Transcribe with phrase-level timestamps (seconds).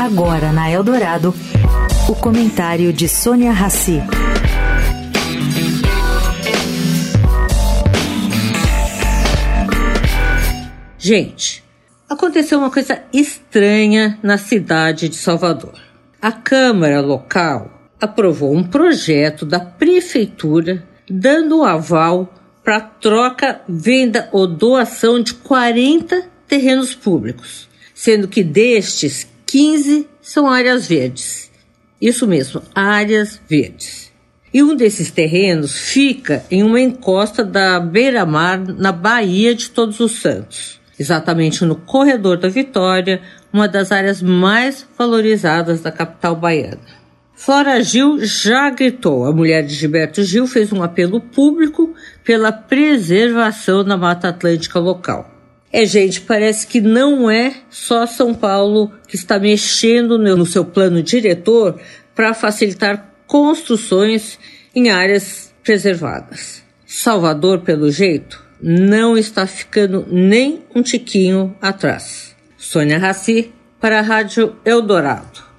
[0.00, 1.34] Agora na Eldorado,
[2.08, 4.00] o comentário de Sônia Rassi.
[10.98, 11.64] Gente,
[12.08, 15.74] aconteceu uma coisa estranha na cidade de Salvador.
[16.20, 22.32] A Câmara local aprovou um projeto da prefeitura dando aval
[22.64, 30.88] para troca, venda ou doação de 40 terrenos públicos, sendo que destes 15 são áreas
[30.88, 31.50] verdes.
[32.00, 34.10] Isso mesmo, áreas verdes.
[34.50, 40.12] E um desses terrenos fica em uma encosta da beira-mar na Baía de Todos os
[40.12, 43.20] Santos, exatamente no corredor da Vitória,
[43.52, 46.80] uma das áreas mais valorizadas da capital baiana.
[47.34, 49.26] Flora Gil já gritou.
[49.26, 55.31] A mulher de Gilberto Gil fez um apelo público pela preservação da Mata Atlântica local.
[55.72, 61.02] É, gente, parece que não é só São Paulo que está mexendo no seu plano
[61.02, 61.80] diretor
[62.14, 64.38] para facilitar construções
[64.74, 66.62] em áreas preservadas.
[66.86, 72.36] Salvador, pelo jeito, não está ficando nem um tiquinho atrás.
[72.58, 73.50] Sônia Raci,
[73.80, 75.51] para a Rádio Eldorado.